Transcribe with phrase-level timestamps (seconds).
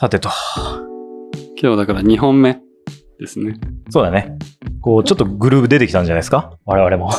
[0.00, 0.30] さてと。
[1.60, 2.60] 今日だから2本目
[3.18, 3.58] ですね。
[3.90, 4.38] そうだね。
[4.80, 6.56] こう、ちょっとグルーブ出てきたんじゃないですか？
[6.66, 7.10] 我々も。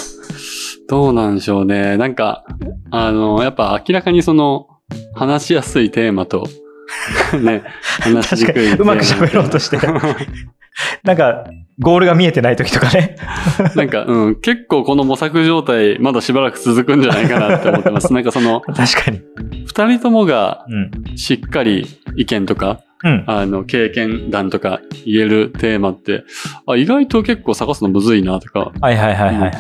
[0.88, 1.98] どうなんでしょうね。
[1.98, 2.46] なんか、
[2.90, 4.68] あの、やっぱ明らかにその、
[5.14, 6.48] 話しやすいテーマと、
[7.44, 7.64] ね、
[8.00, 8.74] 話しにくい。
[8.74, 9.78] うまく喋ろうとして。
[11.04, 11.46] なんか、
[11.80, 13.16] ゴールが見えてない時とかね。
[13.76, 18.12] なんか、うん、結構この模索状態、まだしばらく続くんじゃないかなって思ってます。
[18.14, 19.22] なんかその、確かに。
[19.66, 21.18] 二人ともがうん。
[21.18, 23.24] しっかり意見とか、うん。
[23.28, 26.26] あの、経験談とか言えるテーマって、
[26.68, 29.52] あ、意外と結構探すのむずいなとかはいはいはいはい。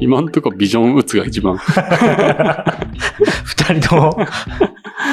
[0.00, 1.56] 今んとこビジョン打つが一番。
[1.56, 2.64] 二
[3.80, 4.16] 人とも、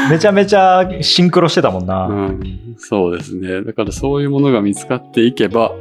[0.09, 2.07] めちゃめちゃシンクロしてたもんな。
[2.07, 3.63] うん、そうですね。
[3.63, 5.71] だからそういうものが見つかっていけば、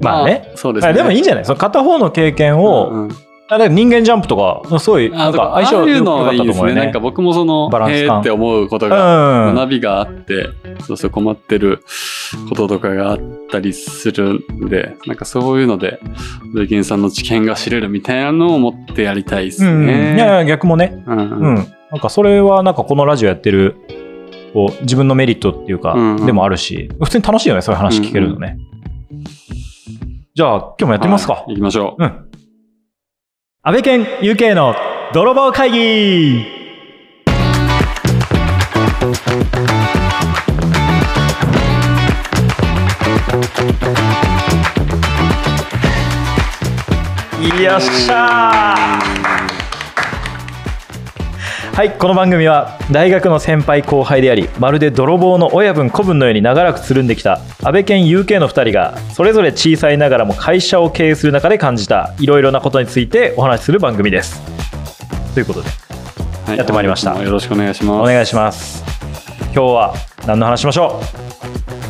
[0.00, 0.52] まあね。
[0.56, 0.90] そうですね。
[0.90, 1.44] あでもいいんじゃない？
[1.44, 3.10] その片方の経験を、うんうん
[3.50, 6.52] あだから人間ジャンプとか、すごい、なんか相性ああいう良かったのいいですね。
[6.52, 6.80] と思うよね。
[6.82, 9.54] なんか僕もそのバラ、ンス感って思うことうが、ん。
[9.54, 10.50] 学びがあって、
[10.86, 11.82] そうそう困ってる
[12.50, 13.18] こととかがあっ
[13.50, 15.98] たりするんで、なんかそういうので、
[16.54, 19.86] ルイキンさんの知見が知れるみたいなのを持ってやりたいですうん。
[19.86, 20.16] ね。
[20.16, 21.02] いやいや、逆もね。
[21.06, 21.54] うんうん。
[21.90, 23.76] なんかそれはなんかこのラジオやってる、
[24.52, 28.58] こう、自分のメリットっていうかうんうん、でもあるし、普通に楽しいよね、そういう話聞けるのね。
[30.34, 31.44] じゃあ、今日もやってみますかは。
[31.48, 32.04] い行きましょう。
[32.04, 32.27] うん。
[33.60, 34.72] 安倍健 UK の
[35.12, 36.46] 泥棒会議。
[47.60, 49.57] よっしゃー。
[51.78, 64.42] はいこの番組は大学の先輩後輩でありまるで泥棒の親分子分のように長らくつるんできた安倍健 UK の2人がそれぞれ小さいながらも会社を経営する中で感じたいろいろなことについてお話しする番組です。
[65.34, 65.68] ということで
[66.46, 67.16] はいやってまいりました。
[67.22, 68.02] よろしくお願いします。
[68.02, 68.82] お願いします。
[69.42, 69.94] 今日は
[70.26, 71.00] 何の話しましょ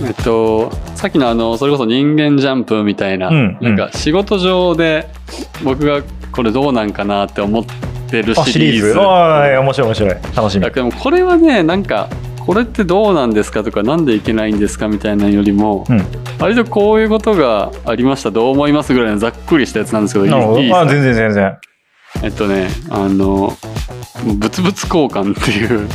[0.05, 5.09] えっと、さっきのあの、それこそ人間ジャンプみたいな、うんなんか仕事上で
[5.65, 7.88] 僕がこれどうなんかなって思って
[8.23, 8.99] るうあシリーズ。
[8.99, 9.03] お
[9.47, 10.11] い面白い面白い。
[10.37, 10.61] 楽しみ。
[10.63, 12.09] だけどもこれはね、なんか、
[12.47, 16.03] これってどうなんですかとか、なんでいけないんですかみたいなのよりも、うん。
[16.39, 20.87] 割とこういうことがありました、どう思いますぐらいのざっくりしたやつなんですけど、いいですか？
[20.87, 21.57] 全然全然。
[22.23, 23.55] えっとね、あの、
[24.25, 25.89] 物々交換っていう。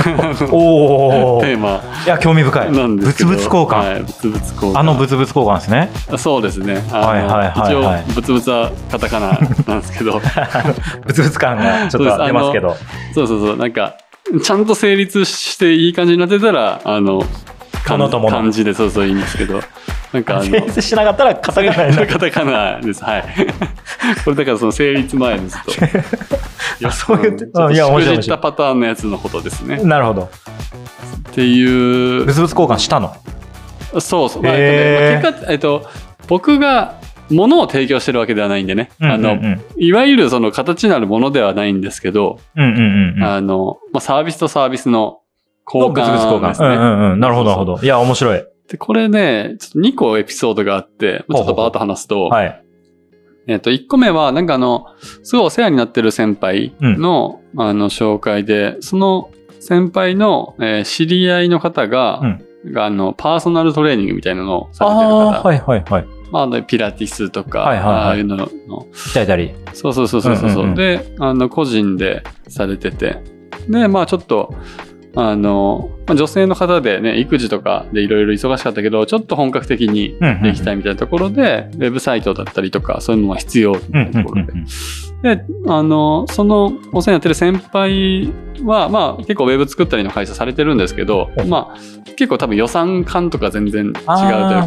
[0.52, 1.82] おおテーマ。
[2.04, 2.72] いや興味深い。
[2.72, 3.30] なんですけど。
[3.30, 4.78] 物々交換、はい、物々交換。
[4.78, 5.90] あの物々交換ですね。
[6.18, 6.74] そうですね。
[6.90, 8.02] はいはいはいはい。
[8.04, 10.20] 一応、ブツブツはカタカナなんですけど、
[11.06, 12.76] 物々感がちょっと出ますけど。
[13.14, 13.94] そうそうそう、なんか、
[14.42, 17.24] ちゃんと成立していい感じになってたら、あの、
[17.84, 19.60] 漢物と物漢字でそうそういいんですけど、
[20.12, 23.04] なんかあの、成立しなかったらカタカナになるカタカナです。
[23.04, 23.24] はい。
[24.24, 25.70] これだからその成立前ですと。
[25.72, 25.74] い
[26.84, 29.78] やそういうちょっといや面白いったパターンのやつのことですね。
[29.82, 30.30] なるほど
[31.30, 33.14] っていう物々交換したの？
[34.00, 34.42] そうそう。
[34.42, 35.86] まあへーえ結果、えっと、
[36.26, 36.94] 僕が
[37.30, 38.90] 物を提供してるわけではないんでね。
[39.00, 45.20] あの、うんうんいわゆるその形になるものではないんですけど、うんうんうんうんあの、まあ、サービスとサービスの
[45.72, 46.68] 交換換ですね。
[46.68, 47.20] うんうんうん。
[47.20, 47.82] なるほどなるほど。
[47.82, 48.44] いや面白い。
[48.68, 52.62] で、これね、ちょっと2個エピソードがあって、まあちょっとバーッと話すと、はい。
[53.46, 54.86] えっと、1個目は、なんかあの、
[55.22, 62.20] すごいお世話になってる先輩の、あの、紹介で、その先輩の、えー知り合いの方が、
[62.66, 65.42] があの、パーソナルトレーニングみたいなのをされてる方。
[65.42, 66.06] はいはいはい。
[66.30, 67.94] まあピラティスとか、はいはいはい。
[67.94, 68.46] ああいうのの、
[68.92, 69.52] 鍛えたり。
[69.72, 70.74] そうそうそうそうそう,、うんうんうん。
[70.74, 73.22] で、あの、個人でされてて。
[73.68, 74.54] で、まあちょっと、
[75.16, 84.52] あの、まあ、女性の方でね、育児とかでいろいろ忙しかったけど、ちょっと本格的にうんうんできたいみたいなところで、ウェブサイトだったりとか、そういうのが必要みたいなところで。
[85.22, 88.32] で、あの、そのお世話になってる先輩
[88.64, 94.04] は、まあ結構ウェブ作ったりの会社されてるんですけど、まあ結構多分予算感とか全然違うという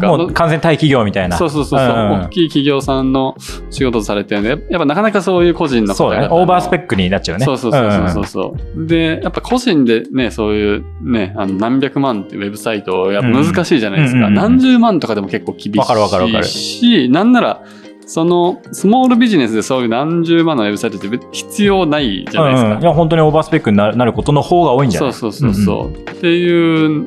[0.06, 1.36] もう完全対企業みたいな。
[1.36, 2.20] そうそうそうそう、うんうん。
[2.26, 3.36] 大きい企業さんの
[3.70, 7.44] 仕事されてるんで、やっぱなかなかそういう個人の方そうだねオーバースペックになっちゃうね。
[7.44, 8.86] そうそうそうそうそう。
[8.86, 14.18] で、やっぱ個人でね、そういうね、あの何百万ってウェブサイト、やっぱ難しいじゃないですか。
[14.18, 14.38] うんうんうん。
[14.38, 15.78] うん何十万とかでも結構厳しいし。
[15.78, 16.44] わかるわかるわかる。
[16.44, 17.62] し、なんなら、
[18.06, 22.68] そのスモールビジネスでそういう何十万のウェブサイトって必要ないじゃないですか。
[22.68, 25.10] うんうんいや本当にオーバースペックになることの方が多いんじゃない？
[25.10, 27.06] うそそうそうそう、っていう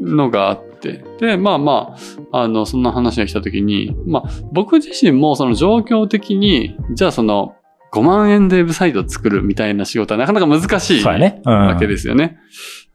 [0.00, 1.04] のがあって。
[1.20, 1.96] で、まあま
[2.32, 7.54] あ、あの、そんな話が来た時に、まあ、僕自身もその状況的に、じゃあその、
[7.92, 12.38] 5万円でウェブサイトを作るみたいな仕事はなかなか難しいね、うんわけですよね。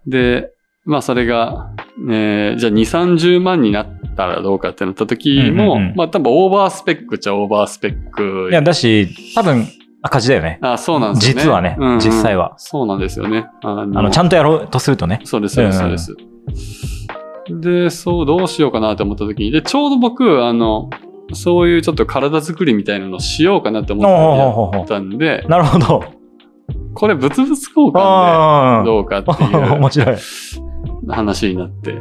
[0.07, 0.52] で、
[0.85, 1.71] まあそれが、
[2.09, 8.49] えーじゃあ2、30万になったらどうかってなった時も、うんうんうんまあ多分オーバースペックっちゃオーバースペック。
[8.51, 9.65] いやだし多分
[10.01, 11.41] 赤字だよねあ、そうなんですよね。
[11.41, 13.47] 実はねうんうん実際はそうなんですよね。
[13.63, 16.15] あのちゃんとやろうとするとねそうです、そうです、そうです。
[17.49, 20.89] で、そう、どうしようかなと思った時に、で、ちょうど僕、あの、
[21.33, 26.03] そういうちょっと体作りみたいなのをしようかなって思ったんで、なるほど。
[26.93, 29.45] これ物々交換あでどうかってあ。
[29.45, 30.15] いう 面白い。
[31.07, 31.97] 話になって。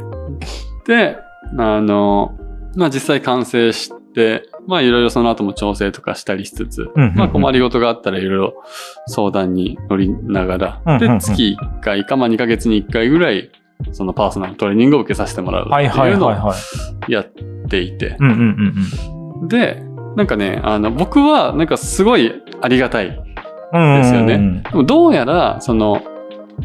[0.85, 1.17] で、
[1.57, 2.37] あの、
[2.75, 8.63] まあ実際完成して、まあいろいろその後も調整とかしたりしつつ、まあ困りごとがあったらいろいろ
[9.07, 13.51] 相談に乗りながら、で、月1回か、まあ2ヶ月に1回ぐらい、
[13.91, 16.53] そのパーソナルトレーニングを受けさせてもらうってはいはいいうのを。
[17.09, 17.25] やっ
[17.69, 18.17] ていて。
[19.47, 19.83] で、
[20.15, 23.07] なんかね、あの、僕はなんかすごいありがたい。
[23.07, 24.01] うん。
[24.01, 24.63] ですよねね。
[24.63, 26.01] でもどうやら、その、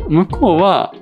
[0.09, 0.93] 向こうは、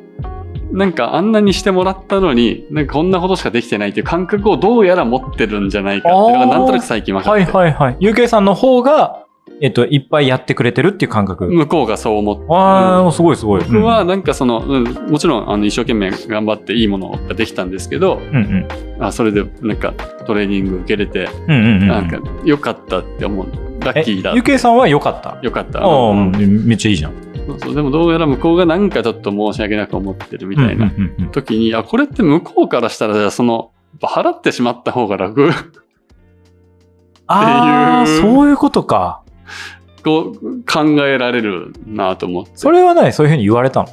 [0.72, 7.96] なんかあんなにしてもらったのに、なんかこんなことしかできてないっていう感覚をどうやら持ってるんじゃないかっていうのがなんとなく最近分かはいって、はいはい。
[8.00, 9.22] UK さんの方が、
[9.62, 11.46] えっと、いっぱいやってくれてるっていう感覚。
[11.46, 12.52] 向こうがそう思ってる。
[12.52, 13.64] ああ、すごいすごい。
[13.64, 18.38] 僕はなんかその、うんもちろんあの一生懸命頑張っていいものができたんですけど、うんう
[18.98, 19.02] ん。
[19.02, 19.92] あそれでなんか
[20.26, 21.88] トレーニング受けれて、うんうんうん。
[21.88, 23.46] なんか良かったって思う。
[23.80, 24.34] ラッキーだ。
[24.34, 25.38] UK さんは良かった？
[25.42, 25.80] 良かった。
[25.80, 26.32] ああ、うん
[26.66, 27.12] めっちゃいいじゃん。
[27.46, 30.90] そうそうでもどうやら向こうがなんかちょっと申し訳なく思ってるみたいな
[31.32, 33.70] 時に、あ、これって向こうからしたら、じゃあその、
[34.00, 35.50] 払ってしまった方が楽。
[37.26, 39.22] ああ、っていうそういうことか。
[40.04, 42.52] こう考えられるなと思って。
[42.54, 43.88] それはないそういうふうに言われたの？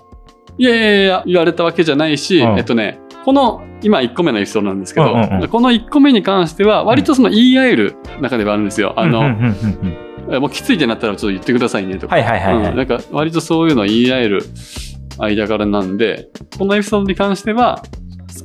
[0.59, 5.11] いやいやいや、言われたわけじゃないし、うんえっとね、この、今1個目のエピソードなんですけど、
[5.49, 8.93] この1個目に関しては、割とその言い合える中ではあるんですよ。
[8.95, 9.23] あの、
[10.39, 12.15] もうきついってなったらちょっと言ってくださいねとか。
[12.15, 14.43] はいはいはいはいうんなんか割とそういうのを言い合える
[15.19, 17.83] 間柄なんで、このエピソードに関しては、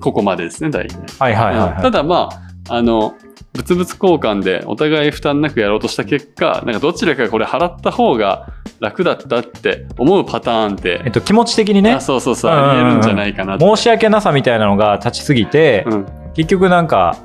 [0.01, 0.99] ここまでですね、大体。
[1.19, 1.83] はいはいはいうんはい。
[1.83, 2.29] ただま
[2.69, 3.15] あ、あの、
[3.55, 8.47] 物々交換でお互い負担なくやろうとした結果、なんかどちらかがこれ払った方が
[8.79, 13.77] 楽だったって思うパターンって、えっと、気持ち的にねあ、そうそうそう、うんうんうんありえるんじゃないかなと。
[13.77, 17.17] 申し訳なさみたいなのが立ちすぎて、うん、結局なんか、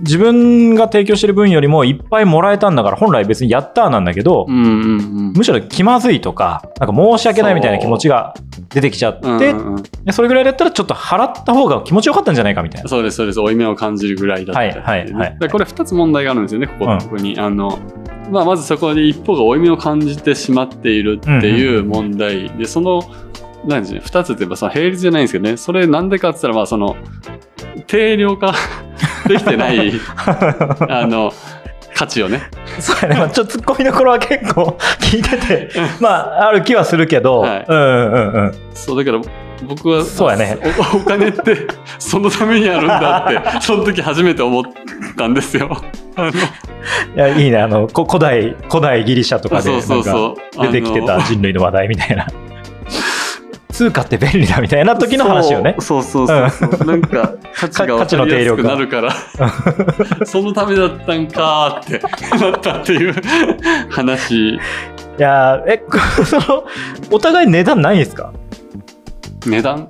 [0.00, 5.32] 自分が提供してる分よりもいっぱいもらえたんだから、本来別にやったーなんだけど、うんうんうん。
[5.32, 8.34] むしろ気まずいとか、なんか申し訳ないみたいな気持ちが
[8.70, 9.82] 出てきちゃって、うんうん
[10.12, 12.88] それぐらいだったらちょっと払った方が気持ちよかったんじゃないかみたいな。
[12.88, 13.40] そうです、そうです。
[13.40, 17.38] 負い目を感じるぐらいだったってうねはいはいはいでこれ二つ問題があるんですよね、ここ,、うんここに。
[17.38, 17.78] あの、
[18.30, 22.48] まあ、まずそこで一方が負い目を感じてしまっているっていう問題。
[22.50, 23.02] で、その、
[23.66, 26.96] なんですね、二つって言えばさ、並列じゃないんですけどね、それなんでかって言ったら、まあ、その、
[27.86, 28.54] 定量化
[29.26, 29.92] できてない、
[30.88, 31.32] あの、
[31.94, 32.42] 価値をね。
[32.78, 33.20] そうやね。
[33.20, 35.68] まあちょっとツッコミどころは結構 聞いてて、
[36.00, 38.54] まあ、ある気はするけど、はいうんうんうん。
[38.74, 39.22] そう、だから、
[39.66, 40.58] 僕は、そうやね
[40.94, 40.96] お。
[40.96, 41.66] お金って、
[41.98, 44.64] そのためにあるんだって、その時初めて思っ
[45.16, 45.70] たんですよ。
[47.14, 47.58] いや、いいね。
[47.58, 49.70] あの、こ古代、古代ギリシャとかで。
[49.70, 52.26] 出てきてた人類の話題みたいな。
[53.80, 55.74] 通貨って便利だみたいな時の話よね。
[55.78, 56.86] そうそうそうそうそう。
[56.86, 59.10] なんか、価値が分かりやすくなるから、
[60.26, 63.14] そのためだったんかーってなったっていう。
[63.88, 64.50] 話。
[64.50, 64.58] い
[65.16, 66.64] やーえ、こその、
[67.10, 68.34] お互い値段ないんですか？
[69.46, 69.88] 値段？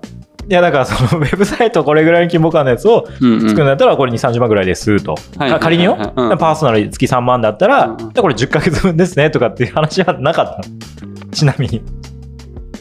[0.49, 5.17] いや、だからそのウェブサイトこれぐらいの規模感のやつを作るんだったらこれ2、30万ぐらいですと。
[5.59, 6.39] 仮によ、うん。
[6.39, 10.69] パーソナル月3万だったら、これ10ヶ月分ですねとかっていう話はなかった
[11.09, 11.31] の？
[11.33, 11.83] ちなみに。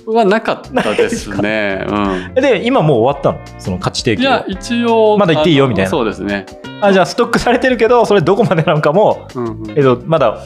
[0.10, 1.86] はなかったですね。
[1.88, 1.94] う
[2.32, 2.34] ん。
[2.36, 3.60] で、今もう終わったの？
[3.60, 5.18] その価値提供いや、一応。
[5.18, 6.46] まだ言っていいよみたいなそうですね。
[6.82, 6.92] あ。
[6.94, 10.40] じゃあストックされてるけど、それどこまでなのかも、うんうんえっと、まだ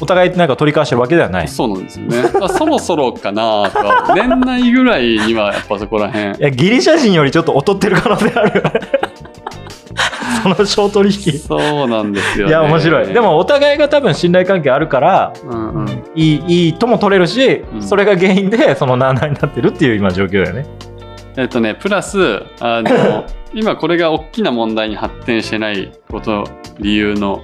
[0.00, 1.44] お互いなんか取り交わしてるわけではない。
[1.44, 2.22] いそうなんですよね。
[2.40, 6.40] あそろそろかなとか、 年内ぐらいにはやっぱそこら辺。
[6.42, 8.80] や、ギリシャ人よりちょっと劣ってる可能性あるよね。
[10.42, 11.38] その小取引。
[11.38, 12.50] そうなんですよ、ね。
[12.50, 13.06] いや、面白い。
[13.12, 15.88] で、も、お互いが多分信頼関係あるから、うんうん。
[16.14, 20.66] いい、いいとも取れるし、うんそれが原因で、そのなあなあになってるっていう今状況だよね。
[21.36, 26.44] えっとね、プラス、あの、 今これが大きな問題に発展してないこと、
[26.78, 27.42] 理由の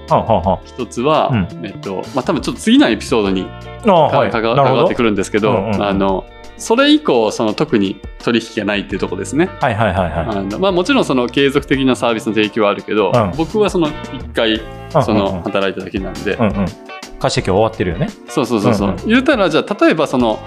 [0.65, 3.47] 一つは、うんえっと、まあ、多分ちょっと次のエピソードに
[3.83, 4.95] 関わって。
[4.95, 6.25] くるんですけど、うんうんあの、
[6.57, 9.49] それ以降、その特に取引がないっていうところですね。
[9.61, 10.37] はいはいはいはい。
[10.37, 16.65] あのまあ、もちろんその継続的なサービスの提供はあるけど、うん僕はその一回そうんうんの働いただけなんで、うんうん。
[17.19, 18.09] 貸し提供終わってるよね。
[18.27, 20.39] そうそうそうそう、うんうん言うたらじゃあ例えばその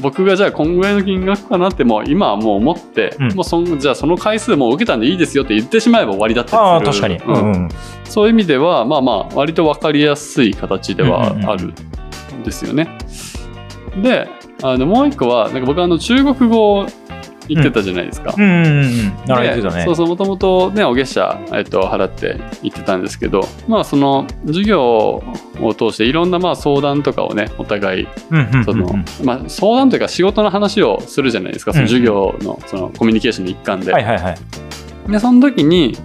[0.00, 7.34] 僕がじゃあこんぐらいの金額かなってもう今はもう思って、うんもうそんじゃあその回数もう受けたんでいいですよって言ってしまえば終わりだったりする確かに。
[7.34, 7.68] うんうん。
[8.04, 12.96] そういう意味ではまあまあ割と分かりやすい形ではうんうんうんあるんですよね。
[14.02, 14.28] で
[14.62, 16.86] あのもう一個はなんか僕あの中国語
[17.50, 18.34] 言ってたじゃないですか。
[18.36, 19.26] うんうんうん。
[19.26, 19.96] なら言ってたねでそう。
[19.96, 25.22] そう、もともとね、お月謝、えっと、払って行ってたんですけど、まあ、その、授業
[25.60, 33.92] を通していろんな、まあ、相談とかをね、お互い、うんうんうんうんその、まあ、相談というか仕事の話をするじゃないですか、その授業の、その、コミュニケーションの一環で。
[33.92, 35.10] はいはいはい。
[35.10, 35.96] で、その時に、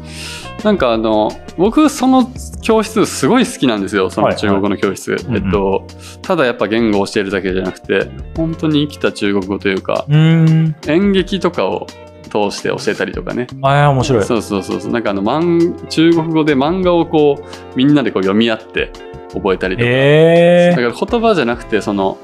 [0.66, 1.30] なんかあの、
[1.60, 2.28] 僕その
[2.64, 5.12] 教室すごい好きなんですよ、その中国語の教室。
[5.12, 5.86] いうんうんえっと、
[6.24, 10.76] ただやっぱ言語を教えるだけじゃなくて、本当に生きた中国語というか、うーん。
[10.88, 11.86] 演劇とかを
[12.24, 13.46] 通して教えたりとかね。
[13.62, 14.24] ああ、面白い。
[14.24, 14.92] そうそうそうそう。
[14.92, 18.92] なんかあの、漫中国語で漫画をこう、みんなでこう読み合って
[19.36, 19.88] 覚えたりとか。
[19.88, 22.18] えだから言葉じゃなくて、その、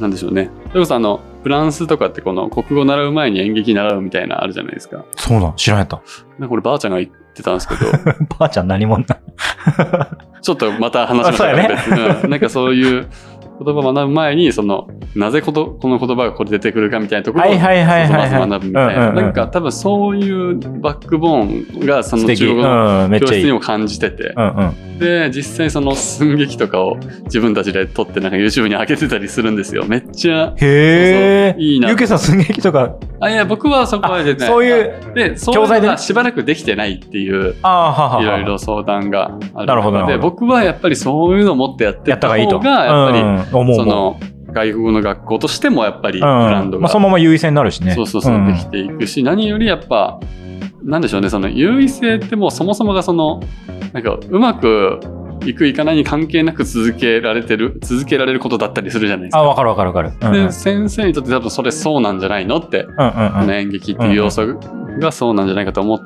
[0.00, 0.50] なんでしょうね。
[0.68, 5.02] それこそあの、フランスとかってこの国語習う前に演劇習うみたいなあるじゃないですか。
[5.16, 6.02] そうなん、知らんやった。
[6.38, 7.92] なんかこればあちゃんが言ってたんですけど、
[8.38, 9.18] ばあちゃん何者だ
[10.40, 12.22] ちょっとまた話しましょうか、 ね。
[12.22, 12.30] うん。
[12.30, 13.08] なんかそういう
[13.58, 19.12] 言葉を学ぶ前に、その、なぜことこの言葉がこれ出てくるかみたいなところを、まず学ぶみたいな。
[19.12, 22.16] なんか多分そういうバックボーンがそ。
[22.16, 24.98] の中国語の教室にも感じてて、うん。
[24.98, 29.84] で、実際その寸劇とかを自分たちで撮ってなんか YouTube に上げてたりするんですよ。
[29.86, 31.60] めっちゃ、へえ。
[31.60, 34.48] いいなゆうけさん寸劇とか、あ、いや、僕はそこまで出てない。
[34.48, 35.86] そういう、で、そう教材で？
[35.86, 43.45] いうのがしばらくできてないっていう、ああ、はははいろいろ相談があるなるほどな中で、僕はやっぱりそういうのをもっとやってた方がやっぱり。
[43.50, 44.18] その、
[44.52, 47.94] 外国語の学校としてもやっぱり、ブうん、ランドが、まあ、そのまま優位性になるしね。
[47.94, 50.18] そうそうそう、んできていくし、何よりやっぱ、
[50.82, 53.40] なんでしょうね、その優位性ってもうそもそもがその、
[53.92, 55.00] なんかうまく
[55.44, 59.44] いくいかないに関係なく続けられてる、続けられることだったりするじゃないですあ、か。
[59.44, 60.12] わかるわかるわかる。
[60.20, 63.50] うんうんで、先生にとって多分それそうなんじゃないのって、うんうんうん。
[63.50, 64.58] 演劇っていう要素
[65.00, 65.98] がそうなんじゃないかと思っ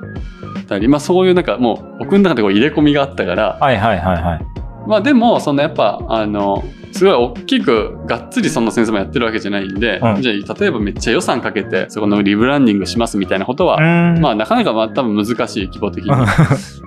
[0.67, 4.60] たり、まあそういうなんかもう僕の中でこう入れ込みがあったから、はいはいはいはい。
[4.91, 16.11] まあでも、そのやっぱ、あの、すごい大きくがっつりその先生もやってるわけじゃないんで、うんじゃあ例えばめっちゃ予算かけてそこのリブランディングしますみたいなことは、うんまあなかなかまあ多分難しい規模的に。
[16.11, 16.27] うん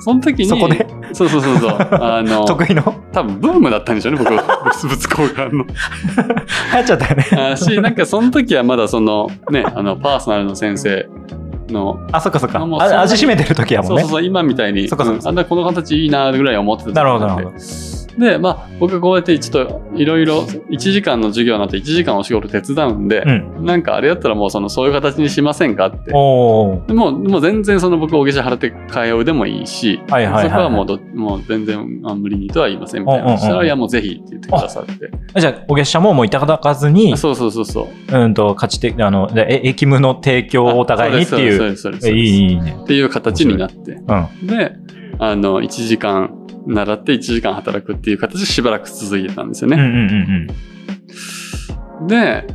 [0.01, 0.85] その時に、そこで？
[1.13, 2.83] そうそうそうそう、あの、 得意の？
[3.13, 5.63] 多分ブームだったんでしょうね、僕、物々交換の。
[5.63, 5.71] 流
[6.73, 7.51] 行っちゃったよね。
[7.53, 11.07] あし、なんかその時はまだその、ね、あの、パーソナルの先生
[11.73, 12.65] の、あ、そっかそっか。
[13.01, 14.01] 味しめてる時やもんね。
[14.01, 15.19] そうそうそう、今みたいに、そっかそっか。
[15.19, 15.27] うん。
[15.27, 17.59] あんなこの形いいなぐらい思ってた時なるほどなるほなん
[18.17, 23.65] でで、まあ、僕がこうやってちょっといろいろ1時間の授業になって1時間お仕事手伝うんで、うん。
[23.65, 26.11] なんかあれやったらもうそのそういう形にしませんかって。
[26.11, 33.37] もうもう全然その僕、お下払って通うでもいいし、はいはいはいはいそこはもうどもう全然あ無理にとは言いませんみたいな。
[33.37, 35.11] そしたら、いやもうぜひって言ってくださって。
[35.39, 38.17] じゃあ、お月謝ももういただかずに、そうそうそうそう。
[38.17, 41.57] うんと、価値的、あの、駅務の提供をお互いにっていう。
[41.57, 42.77] そうですそうですいいね。
[42.81, 43.91] っていう形になって。
[43.91, 44.47] うん。
[44.47, 44.73] で、
[45.19, 49.77] あの、1時間習って1時間働くっていう形でしばらく続いてたんですよね。
[49.77, 49.87] うんうん
[52.01, 52.45] うんで、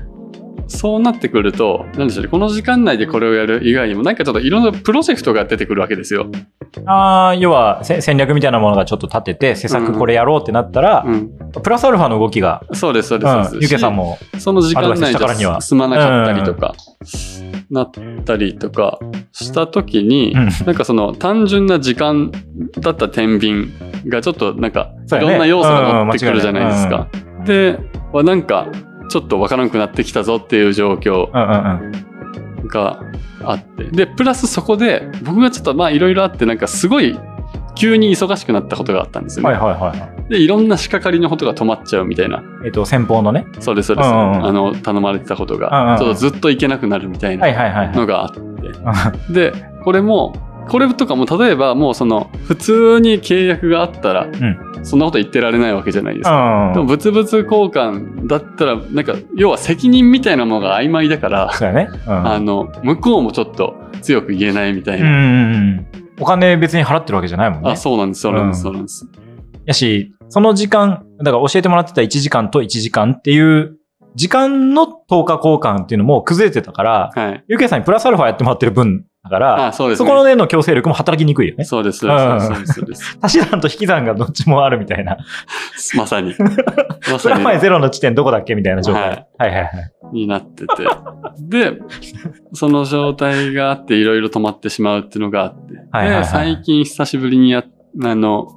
[0.68, 6.28] そうなってくると、なんでしょうね、この時間内でこれをやる以外にも、なんかちょっといろんなプロジェクトが出てくるわけですよ。
[6.76, 6.88] うん。
[6.88, 11.30] ああ、要はせ戦略みたいなものがちょっと立てて、施策これやろうってなったら、うん。
[11.62, 13.58] プラスアルファの動きが、そうです、そうです。
[13.60, 16.74] ゆけさんも、その時間内に進まなかったりとか、
[17.70, 17.90] なっ
[18.24, 18.98] たりとか
[19.32, 22.30] したときに、うんなんかその単純な時間
[22.80, 23.68] だった天秤
[24.08, 27.08] がちょっとなんかいろんな要素が乗ってくうんるじゃないですか。
[27.44, 27.78] で、
[28.12, 28.68] はなんか
[29.08, 31.30] ちょっとわからなくなってきたぞっていう状況。
[32.66, 33.00] が
[33.44, 33.84] あって。
[33.84, 37.18] で、プラスそこで僕がちょっとまあいろいろあってなんかすごい
[37.76, 39.56] 急に忙しくなったことがあったんですよね。
[39.56, 40.30] はいはいはいはい。
[40.30, 42.42] で、いろんな仕掛かりのことが止まっちゃうみたいな。
[42.64, 43.46] えっ、と、先方のね？
[43.60, 44.06] そうです、そうです。
[44.06, 47.96] うんうんうんあの、頼まれてたことうんうんが、うんちょっとずっと行けなくなるみたいはいなはいはいはい。
[47.96, 49.32] のがあって。
[49.32, 49.52] で、
[49.84, 50.34] これも、
[50.68, 56.68] これとかも例えばもうその、普通に契約があったら、んそんなこと言ってられないわけじゃないですか。
[56.68, 56.72] うん。
[56.74, 61.88] でも、物々交換だったら、なんか、要は責任みたいなものが曖昧だから、そうやね。
[62.06, 62.26] うん。
[62.26, 65.08] あの、向こうもちょっと強く言えないみたいな。
[65.08, 65.86] うんうんうん。
[66.20, 67.70] お金別に払ってるわけじゃないもんね。
[67.70, 69.06] あ、そうなんです、そうなんです、うんそうなんです。
[69.66, 73.76] やし、その時間、だから教えてもらってた1時間と1時間っていう、
[74.14, 77.44] 時間の10日交換っていうのも崩れてたから、はい。
[77.48, 80.08] ゆうけいさんにプラスアルファやってもらってる分だから、あ、そうですね。
[80.08, 81.64] そこでの強制力も働きにくいよね。
[81.64, 83.18] そうです、そうです、そうです。
[83.20, 85.18] 足し算と引き算がどっちもあるみたいな。
[85.96, 86.34] まさに。
[87.12, 87.60] まプラマイに。
[87.60, 89.02] ゼロの地点どこだっけみたいな状態。
[89.02, 90.84] ははいい、はい、はいになってて。
[91.38, 91.78] で、
[92.54, 95.74] その状態があって、いろいろ止まってしまうっていうのがあって。
[95.90, 97.64] はいはいはいで、最近久しぶりにや、
[98.02, 98.48] あの、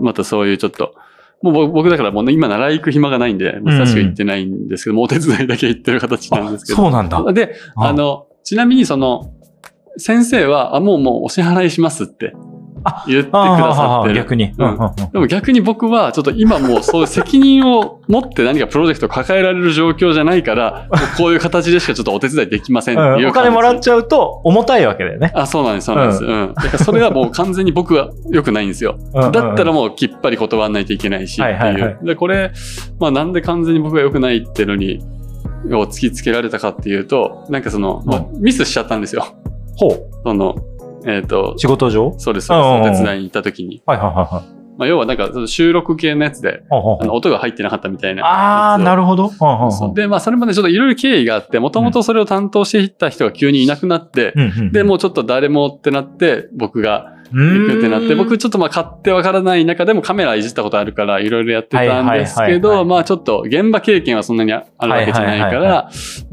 [0.00, 0.94] またそういうちょっと、
[1.42, 6.76] もう僕僕だからもうね今習い行く暇がないんで、久しく行ってないんですけども、お手伝いだけ行ってる形なんですけど。
[6.76, 7.32] そうなんだ。
[7.32, 9.31] で、ああの、ちなみにその、
[9.96, 12.32] 先生は、あ、もうもうお支払いしますって
[12.84, 14.14] あ言ってくださってる。
[14.14, 14.52] 逆に。
[14.58, 25.32] うんうんでも逆に僕は、ちょっと今もうそういう責任を持って何かプロジェクトを抱えられる状況じゃないから、 こういう形でしかちょっとお手伝いできませんっていううんお金もらっちゃうと重たいわけだよね。
[25.34, 26.24] あ、そうなんです、そうなんです。
[26.24, 26.52] うん。
[26.54, 28.96] だからそれはもう完全に僕は良くないんですよ。
[29.14, 31.58] だったらもうきっぱり断らないといけないしっていう。
[31.58, 32.52] はいはいはで、これ、
[32.98, 35.00] まあなんで完全に僕が良くないっていうのに、
[35.66, 39.26] を突きつけられたかっていうと、なんかその、まあミスしちゃったんですよ。
[39.82, 40.10] ほう。
[40.24, 40.54] その、
[41.06, 42.14] えっ、と、仕事上？
[42.18, 43.00] そうです、そうです。
[43.00, 43.82] 手伝いに行った時に。
[43.86, 44.62] はいはいはいはい。
[44.78, 46.74] まあ、要はなんか、収録系のやつで、あ
[47.04, 48.24] の音が入ってなかったみたいな。
[48.24, 49.30] ああ、なるほど。
[49.94, 65.90] で、まあ、それまでちょっといろいろ経緯があって、もともとそれを担当していた人が急にいなくなって、うんうんで、もうちょっと誰もってなって、僕がう行くってなって、ん僕ちょっとまあ勝手わからない中でもカメラいじったことあるからいろいろやってたんですけど、まあちょっと現場経験はそんなにあるわけじゃないから、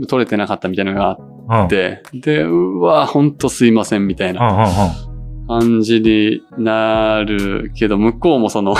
[0.08, 4.94] 撮れてなかったみたいなのがあうんって、で、うわ、ほんとすいませんみたいな
[5.48, 8.76] 感じになるけど、向こうもその、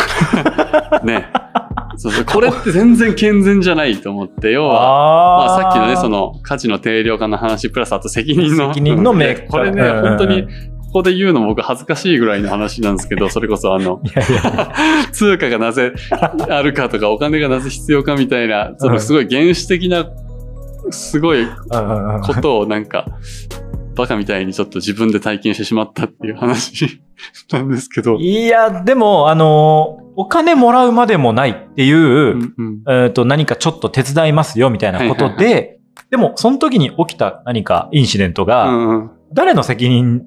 [1.04, 1.28] ね、
[1.98, 8.74] そうそう、これって全然健全じゃないと思って、要は、まあ、さっきのね、その価値の定量化の話、プラスあと責任の。
[8.74, 9.48] 責任の明確。
[9.48, 10.44] これね、本当に、
[10.90, 14.74] ここで言うのも僕恥ずかしいぐらいの話なんですけど、それこそあの、いやいや。
[15.12, 15.94] 通貨がなぜ
[16.50, 20.06] あるかとか、お金がなぜ必要かみたいな、そのすごい原始的な、
[20.92, 23.06] すごいことをなんか、
[23.96, 27.02] バカみたいにちょっと自分で体験してしまったっていう話
[27.52, 28.18] なんですけど。
[28.18, 32.84] いや、でも、あのーお金もらうまでもないっていう、うんうん。
[32.90, 35.80] えーと何かちょっと手伝いますよみたいなことはいはいで、
[36.10, 39.12] でも、その時に起きた何かインシデントが、うんうん。
[39.34, 40.24] 誰の責任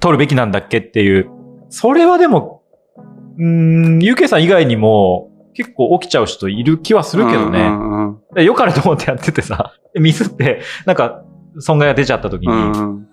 [0.00, 1.30] 取るべきなんだっけっていう、
[1.70, 2.62] それはでも、
[3.38, 7.60] うーん、UK さん以外にも結構起きちゃう人いる気はするけどね。
[7.60, 11.22] うんうんうんでよかれと思ってやっててさ、 ミスって、なんか、
[11.58, 13.06] 損害が出ちゃった時に、うんうん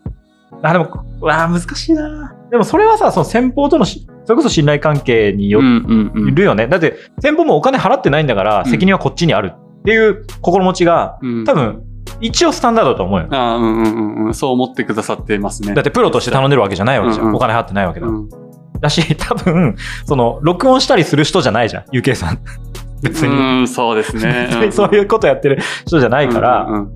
[0.61, 0.87] あ、でも、
[1.21, 6.67] うわあ難しいなでもそれはさ、その先方とのし、それこそ信頼関係にようんうんるよね。
[6.67, 11.83] だって、先方もお金払ってないんだから、うん責任はこっちにあるっていう心持ちが、うん多分、
[12.19, 13.27] 一応スタンダードだと思うよ。
[13.31, 15.73] あーうんうんうんうんそう思ってくださってますね。
[15.73, 17.25] だってプロとして頼んでるわけじゃないわけじゃん。
[17.25, 18.07] うんうんお金払ってないわけだ。
[18.07, 18.42] うん
[18.83, 19.75] だし、 多分、
[20.05, 22.39] その、録音したりする人じゃないじゃん、UK さん。
[23.01, 23.35] 別に。
[23.35, 24.49] うん、そうですね。
[24.71, 26.89] そういうことやってる人じゃないから、うんうん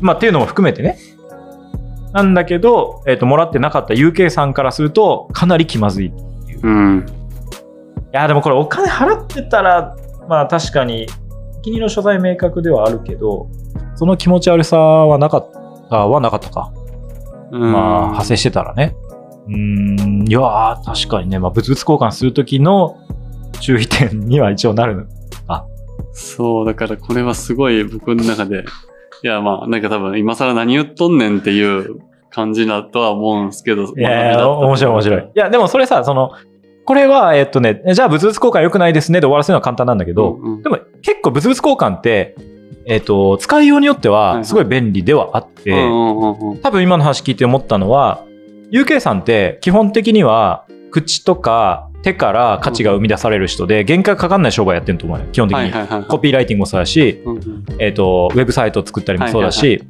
[0.00, 0.98] まあっていうのも含めてね。
[2.12, 6.06] なんだけど、えっ、と、もらってなかった UK さんからすると、かなり気まずい。
[6.06, 6.12] い
[6.62, 7.06] うん。
[8.12, 9.96] や、でもこれお金払ってたら、
[10.28, 11.06] まあ確かに、
[11.56, 13.46] 責任の所在明確ではあるけど、
[13.94, 15.50] その気持ち悪さはなかっ
[15.88, 16.72] たはなかったか。
[17.50, 18.96] うんまあ、派生してたらね。
[19.48, 22.96] うーん、いやー、確かにね、まあ、物々交換するときの
[23.60, 24.96] 注意点には一応なる。
[24.96, 25.04] の。
[26.14, 28.64] そう、だからこれはすごい僕の中で、
[29.22, 33.92] いや、まあ、なんか多分今更何言っとんねんっていう感じだとは思うんですけど。
[33.96, 35.20] いや面白い面白い。
[35.22, 36.32] いや、でもそれさ、その、
[36.84, 40.62] これは、えっとね、じゃあ物々交換良くないですねで終わらせるのは簡単なんだけど、うんうん。
[40.62, 42.36] でも結構物々交換って、
[42.86, 45.72] えっと、使いようによってはすごい便利ではあって、
[46.62, 48.24] 多分今の話聞いて思ったのは、
[48.70, 55.72] UK さんって基本的には口とか手から価値が生み出される人で、原価かかんない商売やってると思うよ、基本的に。
[56.06, 57.24] コピーライティングもそうだし、
[57.78, 59.82] えっ、と、ウェブサイトを作ったりもそうだし、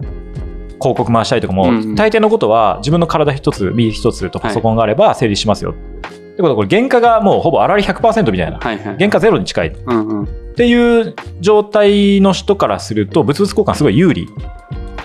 [0.81, 5.73] 広告回したりとかも、うんうん大抵のことは自分の体一つ、身一つとパソコンがあれば成立しますよ。
[5.73, 8.59] ってことはこれ原価がもうほぼ粗利100%みたいな。
[8.59, 8.97] はいはい。
[8.97, 10.55] 原価ゼロに近いっうんうん。
[10.55, 14.29] ていう状態の人からすると、物々交換すごい有利。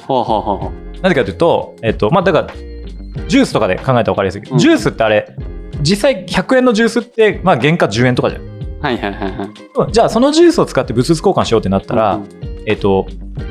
[0.08, 1.02] ほうほうほうほう。
[1.02, 2.48] なぜかというと、えっ、と、まあ、だから、
[3.28, 5.36] ジュースとかで考えたら分かりやすいけど、うんジュースってあれ、
[5.82, 8.42] 実際100円のジュースって、まあ、原価10円とかじゃん。
[8.82, 9.92] はいはいはいはい。
[9.92, 12.30] じゃあ、そのジュースを使って物々交換しようってなったら、うん
[12.66, 13.08] えっ、と、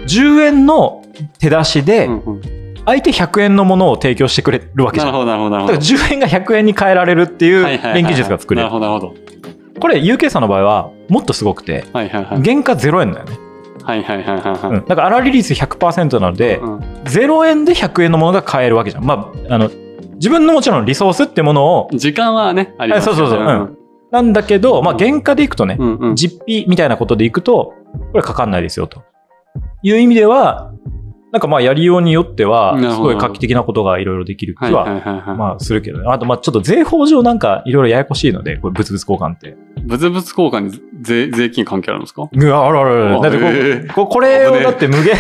[0.07, 1.05] 10円の
[1.39, 5.13] 手出しで、うんうん相手100円のものを提供してくれるわけじゃん。
[5.13, 6.09] なるほどなるほどなるだからほど。
[6.09, 8.67] 10円が100円に変えられるっていうはいはいはいはい連携術が作れる。
[8.67, 9.79] なるほどなるほど。
[9.79, 12.43] これ UK さんの場合はもっとすごくて、はいはいはい。
[12.43, 13.37] 原価0円だよね。
[13.89, 14.71] はいはいはいはいはい。
[14.71, 19.05] うんだから粗利率100%なので、うん0円で100円のものが買えるわけじゃん。
[19.05, 19.71] まあ、あの、
[20.17, 23.79] 自分のもちろんリソースってものを、時間はね、ありますそうそうそううん
[24.11, 26.17] なんだけど、まあ原価でいくとね、うんうん。
[26.17, 27.75] 実費みたいなことでいくと、
[28.13, 29.03] これかかんないですよと。
[29.83, 30.73] いう意味では、
[31.33, 34.87] なんかまあやりようによってはすごい画期的なことがいろいろできる気は。
[35.37, 36.05] まあするけどね。
[36.09, 39.57] あとまあちょっと税法上なんかいろいろややこしいので、これ物々交換って。
[39.89, 42.29] 物々交換に税税金関係あるんですか？
[42.31, 43.19] うわあらあらあら。
[43.19, 43.49] あだってこへ
[43.85, 45.15] えここれをだって無限、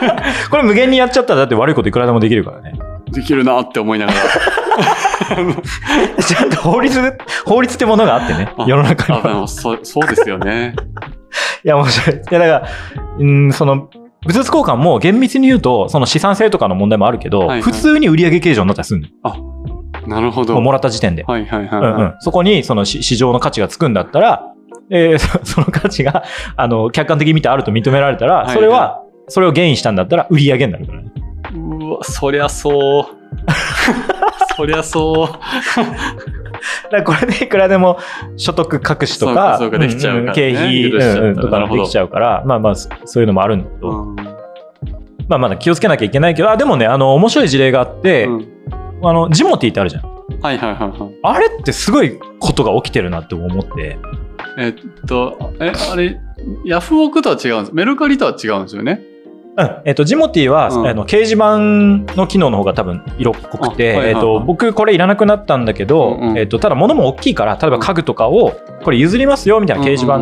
[0.50, 2.72] これ無限にやっちゃったらだって悪いこといくらでもできるからね。
[3.10, 4.18] できるなって思いながら。
[6.24, 9.34] ちゃんと法律、法律ってものがあってねあ、世の中にあ、では。
[9.40, 10.74] もそそうですよね。
[11.64, 12.16] いや面白い。
[12.16, 12.68] いやだから、
[13.18, 13.88] うん、その、
[14.24, 19.08] 物々交換も厳密に言うと、その資産性とかの問題もあるけど、はいはい普通に売上計上になったりするの。
[20.06, 20.60] なるほど。
[20.60, 21.24] もらった時点で。
[21.24, 24.52] はいはいはいうんうはん、そこにその市市場の価値がつくんだったら、
[24.90, 26.24] えーそ その価値が
[26.56, 31.08] あの客観的に見てあると認められたら、いはいそれは、それをゲインしたんだったら売り上げになるからね。
[31.54, 31.58] い。
[31.58, 33.04] うわ、そりゃそう。
[34.56, 36.90] そりゃそう。
[36.90, 37.98] だこれでいくらでも
[38.36, 44.16] 所得隠しとかかそう経費、うんうんとかできちゃうから、まあまあそそういうのもあるんだけど、うん
[45.26, 48.53] まあまだ気をつけなきゃいけないけど、あでもね、あの面白い事例があって、うん
[49.08, 50.02] あの、ジモティーってあるじゃん。
[50.40, 51.14] はいはいはいはい。
[51.22, 53.98] あれってすごいことが起きてるなって思って。
[54.58, 54.74] えっ
[55.06, 56.20] と、え、あれ、
[56.64, 57.74] ヤフオクとは違うんです。
[57.74, 59.00] メルカリとは違うんですよね？
[59.56, 59.70] うん。
[59.84, 61.58] えっと、ジモティーは、うんあの、掲示板
[62.16, 70.18] の機能の方が多分色っぽくて、あはいはいはいえっと、僕これいらなくなったんだけど、うんうんえっと、ただ物も大きいから、例えば家具とかを、これ譲りますよみたいな掲示板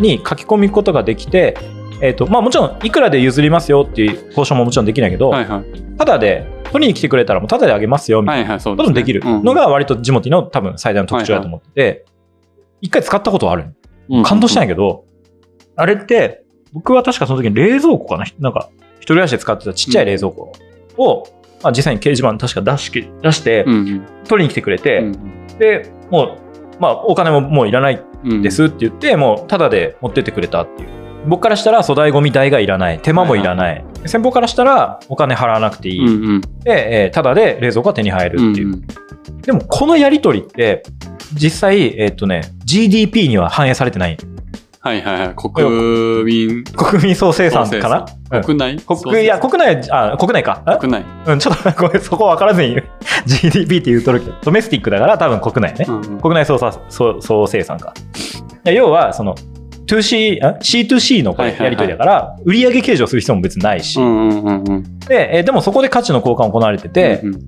[0.00, 1.56] に書き込むことができて、
[2.02, 5.96] えっと、まあもちろん、いくらで譲りますよっていう交渉ももちろんできないけど、はいはい。
[5.98, 12.04] ただで、取りに来てくれたらもうただであげますよみたいなこともできるのが割とジモティの多分最大の特徴だと思ってて、
[12.80, 13.62] 一回使ったことはある。
[14.08, 15.04] うん感動したんやけど、
[15.76, 20.52] あれって、僕は確かその時に冷蔵庫かななんか、一人暮らしで使ってたちっちゃい冷蔵庫
[20.96, 21.28] を、
[21.62, 22.90] まあ、実際に掲示板に確か出し
[23.22, 26.38] 出してう、ん取りに来てくれて、うんで、もう、
[26.80, 28.42] まあ、お金ももういらないうん。
[28.42, 30.88] ですって言って、もう、ただで持ってってくれたっていう。
[31.26, 32.98] 僕からしたら粗大ゴミ代がいらない。
[33.00, 33.84] 手間もいらない。
[34.06, 36.00] 先方からしたらお金払わなくていい。
[36.00, 36.40] うんうん。
[36.64, 38.68] で、えーただで冷蔵庫が手に入るっていう。
[38.68, 38.82] うんうん
[39.42, 40.82] でも、このやりとりって、
[41.34, 44.16] 実際、えっ、とね、GDP には反映されてない。
[44.80, 45.34] はいはいはい。
[45.34, 46.64] 国民。
[46.76, 48.06] 国民総生産かな？
[48.32, 48.76] うん国内？
[48.78, 50.62] 国いや、国内、あ、国内か？
[50.64, 51.04] あ国内。
[51.26, 52.76] うん、ちょっとごめん、そこ分からずに
[53.26, 55.86] GDP って言うとるけど、ドメスティックだから多分国内ね。
[55.88, 57.94] うんうん国内総さ総総生産か。
[58.64, 59.34] 要は、その、
[59.96, 64.98] 2C、あ？C2C のこれやり取りだから、売上計上する必要も別にないし、うんうんうんうん。
[65.00, 67.38] で、えーでもそこで価値の交換行われてて、うん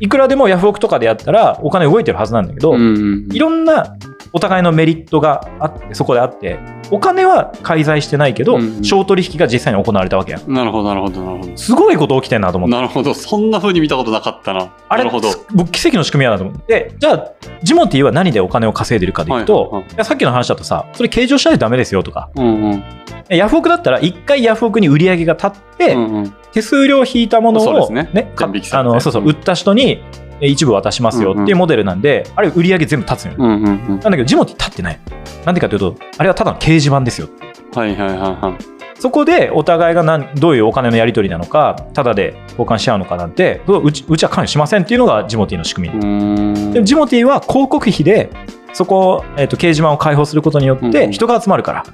[0.00, 3.32] いくらでもヤフオクとかでやったらお金動いてるはずなんだけど、うんうん。
[3.32, 3.96] いろんな
[4.34, 6.58] お互いのメリットがあって、そこであって、
[6.90, 10.52] お金は介在してないけど、うんうん商取引が実際に行われたわけやん。
[10.52, 11.56] なるほどなるほどなるほど。
[11.56, 12.74] すごいこと起きてんなと思って。
[12.74, 13.14] なるほど。
[13.14, 14.74] そんな風に見たことなかったな。
[14.88, 15.28] あれなるほど。
[15.54, 16.92] 僕奇跡の仕組みやなと思って。
[16.98, 22.84] じゃあ、ジモティは何でお金を稼いでるかでいくと、はいはいはいさっきの話だとさ、それ計上しないとダメですよとか、うんうん。
[23.28, 33.36] ヤフオクだったら一回ヤフオクに売り上げが立って、うんうん手数料引いたものを、ねか全引きされてあのそうそう、うん売った人にえ一部渡しますよっていうモデルなんで、あれ売り上げ全部立つのよ。
[33.38, 33.88] うんうんうん。
[33.88, 34.98] なんだけど、ジモティ立ってない。
[35.44, 37.28] なんでかというと、あれはただの掲示板ですよ。
[37.74, 39.00] はいはいはいはい。
[39.00, 46.72] そこでお互いが何どういうお金のやり取りなのか、ただで交換し合うのかなんて、うちうちは関与しませんっていうのがジモティの仕組み。
[46.72, 48.30] でジモティは広告費で、
[48.74, 51.84] そこを、えー、と掲示板を開放することによって人が集まるから。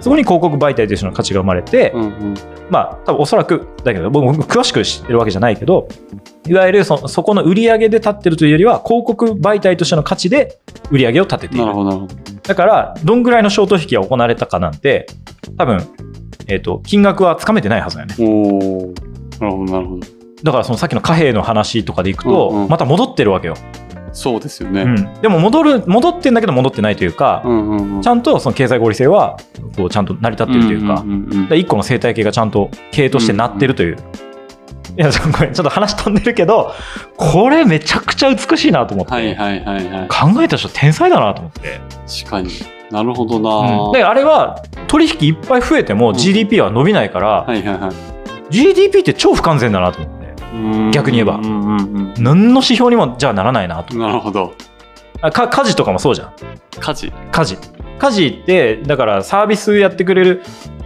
[0.00, 2.34] そこに広告媒体としての価値が生まれて、うんうん。
[2.70, 5.88] まあ多分おそらくだけど僕僕詳しく知ってるわけじゃないけど
[6.46, 10.58] いわゆるそそこの売り上げで立ってるというよりは広告媒体としての価値で
[10.90, 11.64] 売り上げを立てている。
[12.42, 15.06] だからどんぐらいの商取引が行われたかなんて
[15.56, 15.86] 多分、
[16.46, 18.58] えー、と金額はつかめてないはずだよねお
[18.90, 18.94] お。
[19.40, 20.18] なるほどなるほど。
[20.42, 23.54] だからそのさっきの貨幣の話とかでいくと、また戻ってるわけよ、
[24.18, 24.82] そうですよね。
[24.82, 28.02] うん、でも戻る戻ってんだけど戻ってないというか、うんうんうん。
[28.02, 29.38] ちゃんとその経済合理性は
[29.76, 33.96] こうちゃんと成り立ってるというか、んんうんうんで一個の生態系がちゃんと経としてなってるという。
[34.96, 36.72] いや、ちょごめんちょっと話飛んでるけど、
[37.16, 40.08] これめちゃくちゃ美しいなと思って、はいはいはいはい。
[40.08, 41.80] 考えた人天才だなと思って。
[42.24, 42.50] 確かに。
[42.90, 48.52] なるほどうんな、で、あれは取引いっぱい増えてもん GDP は伸びないから、はいはいはい。
[48.52, 50.17] GDP って超不完全だなと思って。
[50.52, 50.56] う
[50.88, 54.00] ん逆に言えばうんうん何の指標にもじゃあならないなとうん。。
[54.00, 54.54] なるほど。
[55.20, 56.32] あか家事とかもそうじゃん。
[56.78, 57.12] 家事。
[57.32, 57.58] 家事。
[57.98, 60.42] 家事って、だからサービスやってくれる、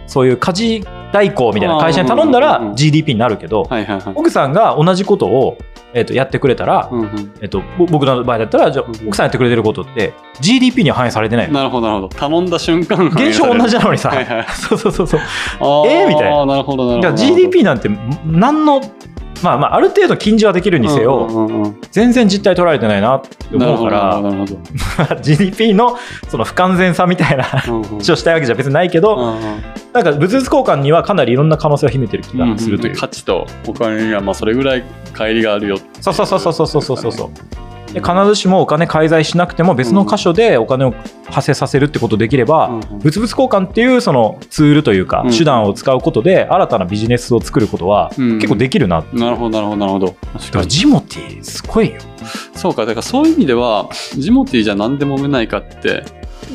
[0.07, 3.69] そういう家事代行みたいな会社に頼んだら GDP になるけど。
[4.15, 5.57] 奥さんが同じことを、
[5.93, 12.17] えっとやってくれたら、うんうんえっとぼ僕の場合だったらじゃ奥さんやってくれてることって GDP には反映されてないのなるほどなるほど。
[12.17, 15.19] 頼んだ瞬間現象同じなのにさ、はいはい そうそうそうそう
[15.59, 17.15] あーえーみたいななるほどなるほど。
[17.15, 17.91] GDP なんて
[18.25, 18.81] 何の
[19.43, 25.21] まあまあある程度禁じはできるにせよ、うんうんうん全然実態取られてないなって思うから。
[25.21, 25.95] GDP の
[26.27, 27.83] その不完全さみたいなうんうん。
[27.83, 29.61] 話をしたいわけじゃ別にないけど、うんうん。
[29.93, 35.77] なんか物々交換にはかなりいろんな可能性を秘めてる気がするという、価値とお金にはまあそれぐらい乖離があるよ。
[36.01, 37.29] そうそうそうそうそうそうそうそう
[37.93, 40.93] で必ずしもお金介在しなくても別の箇所でお金を
[41.25, 50.07] 発生させるってことできれば、うんうん物々交換っていうそのツールというかうん手段を使うことで新たなビジネスを作ることはうん結構できるな、なるほどなるほどなるほど。
[50.07, 50.69] 確だかからに。
[50.69, 51.97] ジモティーすごいよ
[52.55, 56.03] そうか、だからそういう意味では、ジモティーじゃ何でもめないかって、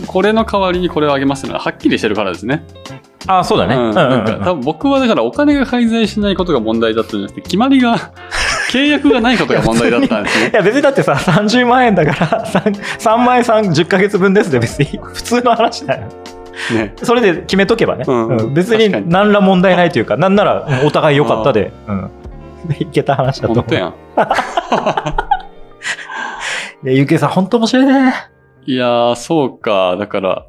[0.06, 2.64] これの代わりにこれをあげますのははっきりしてるからですね。
[3.26, 8.12] あそうだね、ううんんうんなんか多分僕はだからお金が介在しないことが問題だったんじゃなくて、決まりが、
[8.68, 10.50] 契約がないことが問題だったんですね。
[10.50, 10.52] い。
[10.54, 16.08] や別にだってさ30万円だから 3, 3万円3 10ヶ月分ですで別に普通の話だよ。
[16.74, 16.94] ね。
[17.02, 18.54] それで決めとけばね、うんうん。
[18.54, 19.08] 別にに。
[19.08, 20.86] 何ら問題ないというかなんならうん。
[20.86, 22.10] お互い良かったで、うん、
[22.68, 23.64] でいけた話だと思う。
[23.64, 23.94] 本当やん。
[26.84, 28.14] いやゆうけいさん本当面白いね。
[28.66, 29.96] いやー、そうか。
[29.96, 30.46] だから、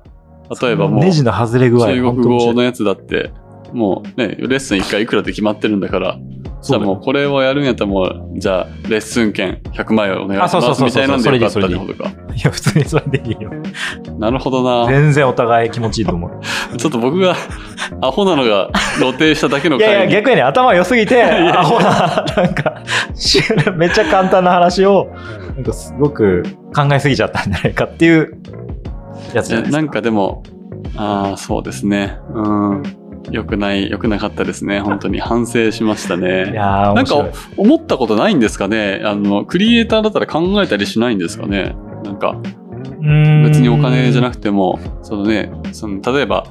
[0.62, 3.32] 例えばもう、ネジの外れ具合中国語のやつだって、
[3.72, 6.18] もうね、レッスン1回いくらって決まってるんだから、
[6.62, 12.10] じゃあもうこれをやるんやったらもう、じゃあレッスン券100万円お願いしますみたいなんでよかったってことか。
[12.36, 13.52] いや、普通にそれでいいよ。
[14.18, 14.92] なるほどな。
[14.92, 16.78] 全然お互い気持ちいいと思う。
[16.78, 17.36] ちょっと僕が
[18.02, 20.08] アホなのが露呈しただけのいやいや。
[20.08, 22.82] 逆にね、頭良すぎて、 やアホな、なんか、
[23.16, 23.42] し
[23.78, 25.08] めっちゃ簡単な話を、
[25.56, 26.44] なんかすごく
[26.76, 28.38] 考えすぎちゃったんじゃないかっていう
[29.34, 29.82] やつじゃないですか。
[29.82, 30.44] なんかでも、
[30.98, 32.18] ああ、そうですね。
[32.34, 32.42] う
[32.76, 32.84] ん。
[33.32, 34.80] よくない、よくなかったですね。
[34.82, 36.52] 本当に反省しましたいね。
[36.54, 37.28] やー、なんか。
[37.58, 42.36] 思ったことないんですかねあの、クリエイターだったら考えたりしないんですかねなんか、
[43.44, 46.46] 別にお金じゃなくくても、そのね、その、例えば、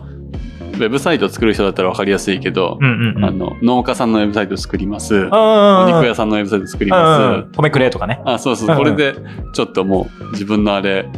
[0.74, 3.24] ウェブサイト作る人だったら分かりやすいけど、うんうんうん。
[3.24, 5.28] あの、農家さんのウェブサイト作ります。
[5.32, 7.56] おお肉屋さんのウェブサイト作ります。
[7.56, 8.20] 米くれとかね。
[8.24, 8.70] あ、そうそうう。
[8.70, 9.16] んうんこれで、
[9.54, 11.08] ちょっともう、自分のあれ、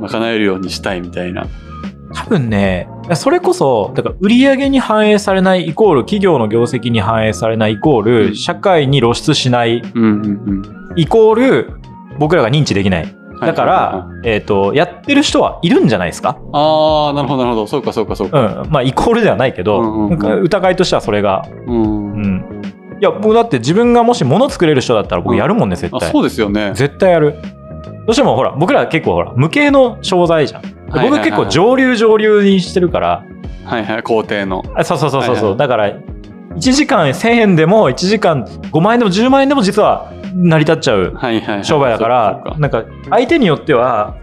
[0.00, 1.46] 賄えるようにしたいみたいな。
[2.14, 10.92] 多分ね、それこそ、だから売り上げに反映されないイコール企業の業績に反映されないイコール、うん社会に露出しないうんうんうん。
[10.96, 11.72] イコール
[12.18, 13.14] 僕らが認知できない。
[13.40, 16.38] だかはいはいはいら、えっ、と、やってる人はいるんじゃないですか？
[16.52, 17.66] ああ、なるほど、なるほど。
[17.66, 18.40] そうか、そうか、そううか。
[18.40, 18.66] ん。
[18.70, 21.44] まあ、イコールではないけど、うんうんうんなんか疑いとしてはそれが。
[21.66, 22.12] うん。
[22.14, 22.44] うん。
[23.00, 26.10] いや、僕だって自分がもし物作れる人だったら僕やるもんね、絶あ、対。
[26.10, 26.72] そうですよね。
[26.74, 27.34] 絶対やる。
[28.06, 30.62] どうしてもほら、僕ら結構ほら、無形の商材じゃん。
[30.90, 33.24] 僕結構上流上流にしてるから、
[33.64, 34.62] はいはい、工程の。
[34.74, 35.56] あそうそうそうそう、はいはい。
[35.56, 41.64] だから1時間1000円でも1時間5万円でも10万円でも実は成り立っちゃうはいはいはい。
[41.64, 44.16] 商売だから、そうかなんか相手によっては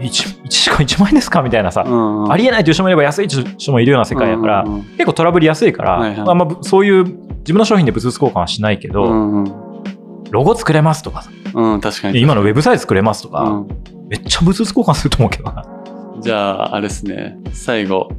[0.00, 1.42] 1, 時間1万円ですか？
[1.42, 2.32] みたいなさ、うんうん。
[2.32, 6.20] ありえないという人もいれば安いという人もいるような世界だから、うんうん結構トラブりやすいから、はいはい。
[6.20, 9.70] まあまあそういう自分の商品で物々交換はしないけど、うんうん。
[10.30, 11.30] ロゴ作れますとかさ。
[11.54, 12.20] うん、確かに。
[12.20, 13.68] 今のウェブサイト作れますとか、うん。
[14.08, 15.64] めっちゃ物々交換すると思うけどな。
[16.20, 17.36] じゃあ、あれですね。
[17.52, 18.10] 最後、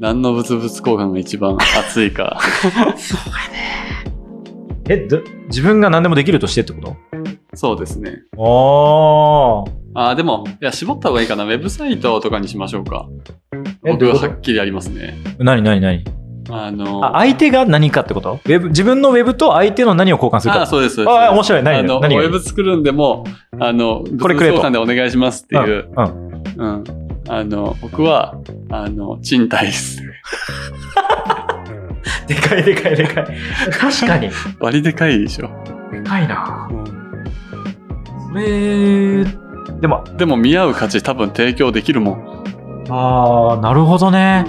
[0.00, 2.40] 何の物々交換が一番熱いか。
[4.88, 6.96] えど自分が何でもできるとしてってこと？
[7.54, 8.22] そうですね。
[8.36, 11.44] おーあー、でも、いや、絞った方がいいかな。
[11.44, 13.06] ウェブサイトとかにしましょうか。
[13.84, 15.16] 僕ははっきりありますね。
[15.38, 16.04] 何何何？
[16.48, 18.40] あの、あ相手が何かってこと？
[18.44, 20.96] ウェブ自分のウェブと相手の何を交換するかあそうです。
[20.96, 23.24] そうですあ面白い何あの、ウェブ作るんでも、
[23.58, 25.90] あの、これくれとでお願いしますっていう。
[25.96, 27.09] うんうんうん。
[27.28, 28.34] あの、僕は、
[28.70, 30.02] あの、賃貸です。
[32.26, 33.26] でかいでかいでかい
[33.72, 34.30] 確かに
[34.60, 35.50] 割でかいでしょ。
[35.90, 36.68] でかいな
[38.28, 39.24] それ
[39.80, 42.44] でもでも見合う価値多分提供できるもん。
[42.88, 44.46] ああなるほどね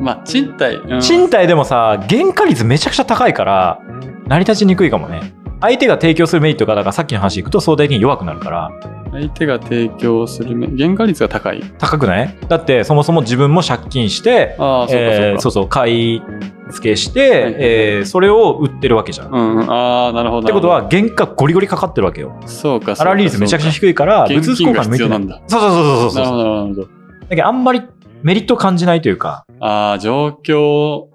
[0.00, 0.76] まあ、賃貸。
[0.76, 3.78] うん賃貸でもさ原価率めちゃくちゃ高いから
[4.26, 5.20] 成り立ちにくいかもね
[5.60, 8.70] 相手が提供するメリットがだからさっきの話いくと相対的に弱くなるから
[9.12, 11.62] 相手が提供するめ、原価率が高い。
[11.78, 12.36] 高くない？
[12.48, 15.26] だってそもそも自分も借金してああ、そうかそうか。
[15.26, 16.22] えーそうそう買い
[16.70, 19.28] 付けして、はいえーそれを売ってるわけじゃん。
[19.28, 20.46] っうんうん、ああ、なるほど。
[20.46, 22.36] てことは原価ゴリゴリかかってるわけよ。
[22.44, 23.10] そうか、そうか。
[23.10, 25.40] 粗利率めちゃくちゃ低いから物々交換向いてなんだ。
[25.46, 26.82] そうそうそうそうそうなるほど、なるほど。
[26.82, 26.88] だ
[27.30, 27.82] けどあんまり
[28.22, 31.06] メリットを感じないというかああ、状況、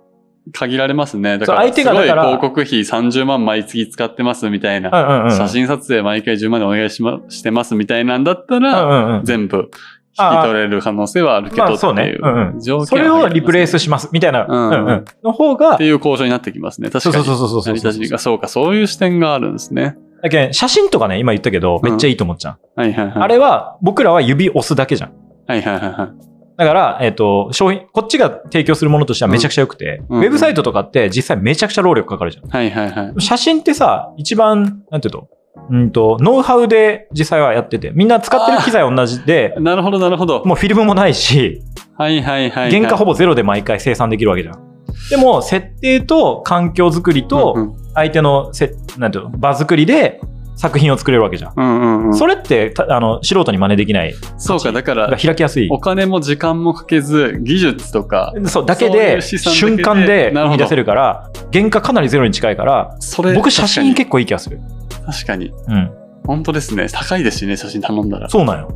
[0.54, 1.38] 限られますね。
[1.38, 4.90] だから、そう相手が広告費30万毎月使ってますみたいな。
[5.38, 9.70] 写真撮影毎回10万でお願いしま、してますみたいなんだったうんら、全部
[10.20, 16.90] 引き取れる可能性はあるけどってまあそうねいううんうん条件それをリプレイスししますみたいな、うんうんうんの方がっていう交渉になってきますね。
[16.90, 17.24] 確かに。
[17.26, 19.96] そうそうそうそうそう成り立ちが、そうか、そういう視点があるんですね。
[20.22, 23.14] だけど写真とかね今言ったけどめっちゃいいと思っちゃう、はいはいはい。
[23.16, 25.14] あれは僕らは指押すだけじゃん
[25.48, 26.31] はいはいはいはい。
[26.62, 32.50] だから、えっ、と、商品、こっちが提供するものとしてはめちゃくちゃ良くて、うんウェブサイトとかって実際めちゃくちゃ労力かかるじゃん。
[32.50, 33.22] はいはいはい。
[33.22, 35.28] 写真ってさ、一番、なんていうの
[35.72, 40.44] うんと、ノウハウで実際はやってて、みんな使ってる機材同じで、なるほどなるほど。
[40.46, 41.64] もうフィルムもないし、
[41.98, 42.72] はいはいはいはい。
[42.72, 44.72] 原価ほぼゼロで毎回生産できるわけじゃん。
[45.10, 50.22] でも、設定と環境づくりと、ん相手のせ、なんていうの、場作りで
[50.62, 51.54] 作品を作れるわけじゃん。
[51.56, 52.14] うんうんうん。
[52.14, 54.14] それって、たあの、素人に真似できない。
[54.38, 55.68] そうか、だから開きやすい。
[55.72, 64.60] お金も時間もかけず、技術とか、そう、だけで、瞬間でなるほど見出せるから、原価かなりゼロに近いから、それ、僕写真確結構いい気がする。
[65.04, 65.52] 確かに。
[65.68, 65.92] うん。
[66.28, 66.86] 本当ですね。
[66.92, 68.30] 高いですしね、写真頼んだら。
[68.30, 68.70] そうなんよ。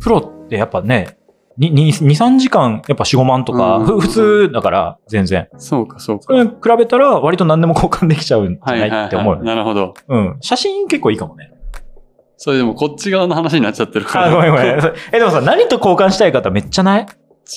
[0.00, 1.16] プロってやっぱね、
[1.58, 5.48] 2、3時間やっぱ4、5万とか、普通だから、全然。
[5.58, 6.24] そうか、そうか。
[6.24, 9.36] それに比べたら割と何でも交換できちゃうんじゃはいはいないって思う。
[9.42, 9.94] なるほど。
[10.08, 10.36] うん。
[10.40, 11.52] 写真結構いいかもね。
[12.36, 14.26] それでもこっち側の話になっちゃってるから。
[14.28, 14.66] あ、ごめんごめん。
[15.12, 17.06] え、でもさ、何と交換したい方めっちゃない？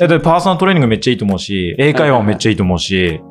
[0.02, 3.22] え、でパーソナルトレーニングめっちゃいいと思うし、英会話もめっちゃいいと思うし、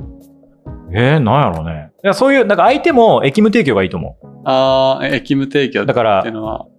[0.92, 1.90] えー、なんやろうね。
[2.03, 5.87] いやそういう、なんか相手も役務提供がいいと思ああ、え役務提供う。
[5.87, 6.25] だから。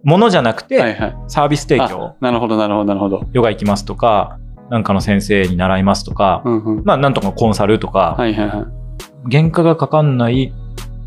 [0.04, 1.16] ものじゃなくて、はいはい。
[1.28, 3.24] サービス提供あ、なるほど、なるほど、なるほど。
[3.32, 4.38] ヨガ行きますとか、
[4.70, 6.84] なんかの先生に習いますとか、うんうん。
[6.84, 9.30] まあ、なんとかコンサルとか、はいはいはい。
[9.30, 10.52] 原価がかかんない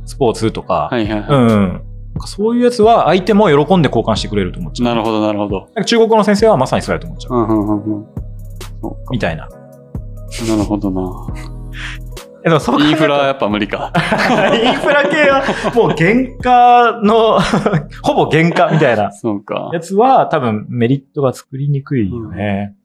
[0.05, 1.29] スポーツとか、はいはいはい。
[1.29, 1.81] うん
[2.25, 4.89] そういうやつは相手も喜んで交換してくれると思っちゃう。
[4.89, 5.67] なるほど、なるほど。
[5.85, 7.37] 中国語の先生はまさにそれだと思っちゃう。
[7.37, 8.05] うんうんうんうん。
[9.11, 9.47] みたいな。
[9.47, 11.01] なるほどな。
[12.49, 13.91] えでもそインフラやっぱ無理か。
[14.63, 15.43] インフラ系は
[15.75, 17.39] もう原価の
[18.03, 19.69] ほぼ原価みたいなそうか。
[19.73, 22.75] やつは多分メリットが作りにくいよね。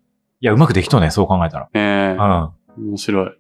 [0.41, 1.69] いや、うまくできとうね、そう考えたら。
[1.75, 2.21] ええうん。
[2.21, 3.31] あ、面白い。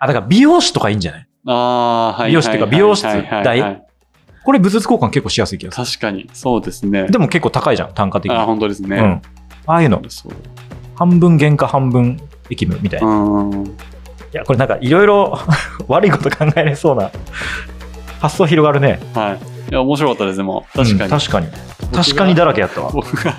[0.00, 1.26] だから美容師とかいいんじゃない？
[1.46, 2.28] ああ、はい。
[2.30, 3.82] 美容師っていうか美容室はいはいはい代はい
[4.44, 5.86] これ物々交換結構しやすい気がする。
[5.86, 7.06] 確かに、そうですね。
[7.06, 8.36] でも結構高いじゃん、単価的に。
[8.36, 8.96] あ、本当ですね。
[8.96, 9.22] うん。
[9.66, 10.32] ああいうの、そう。
[10.96, 12.18] 半分原価半分
[12.50, 13.06] 駅務みたいな。
[14.32, 14.38] いうん。
[14.38, 15.38] や、これなんかいろいろ
[15.88, 17.10] 悪いこと考えれそうな
[18.20, 19.00] 発想広がるね。
[19.14, 19.36] は
[19.68, 19.70] い。
[19.70, 20.66] いや、面白かったです、でも。
[20.74, 21.02] 確かに。
[21.02, 21.48] うん確かに。
[21.92, 22.90] 確かにだらけやったわ。
[22.92, 23.34] 僕が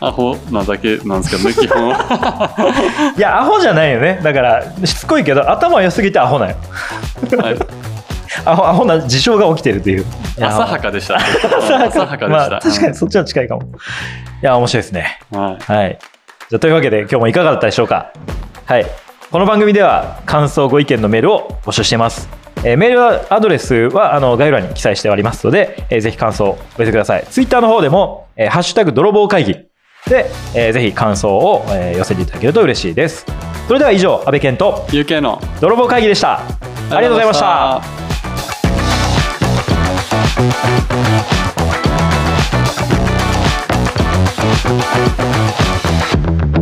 [0.00, 3.14] アホなだけなんですけどね、基本は。
[3.16, 4.18] いや、アホじゃないよね。
[4.22, 6.56] だから、しつこいけど、頭良すぎてアホなんよ。
[7.40, 7.56] はい
[8.46, 10.06] アホアホな事象が起きてるっていう。
[10.40, 11.16] 浅はかでした。
[11.16, 12.28] 浅はかでした。
[12.28, 13.62] まあ、確かにそっちは近いかも。
[13.62, 13.66] い
[14.40, 15.20] や、面白いですね。
[15.30, 15.72] はい。
[15.72, 15.98] はい。
[16.48, 18.10] じゃあというわけで今日もいかがだったでしょうか？
[18.64, 18.86] はい。
[19.32, 22.28] この番組では感想ご意見のメールを募集しています、
[22.66, 27.24] え、メールアドレスはあの概要欄に記載しておりますので、え、ぜひ感想をお寄せください。
[27.30, 29.54] ツイッターの方でも、え、ハッシュタグ泥棒会議
[30.06, 33.24] で、え、ぜひ感想を、え、寄せていただけると嬉しいです。
[33.68, 36.42] それでは以上安倍健と UK の泥棒会議でした。
[36.90, 37.80] ありがとうございました。
[37.80, 37.82] ま
[46.44, 46.61] した。